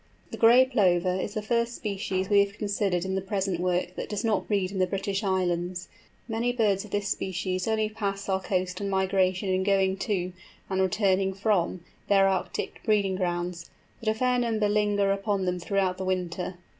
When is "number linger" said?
14.39-15.11